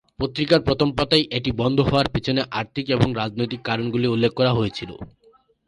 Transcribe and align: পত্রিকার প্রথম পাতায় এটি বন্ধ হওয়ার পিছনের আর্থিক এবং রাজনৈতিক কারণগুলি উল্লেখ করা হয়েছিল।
পত্রিকার 0.19 0.59
প্রথম 0.61 0.89
পাতায় 0.97 1.25
এটি 1.37 1.51
বন্ধ 1.61 1.77
হওয়ার 1.81 2.07
পিছনের 2.13 2.49
আর্থিক 2.51 2.85
এবং 2.89 3.07
রাজনৈতিক 3.15 3.61
কারণগুলি 3.63 4.07
উল্লেখ 4.07 4.31
করা 4.33 4.51
হয়েছিল। 4.53 4.91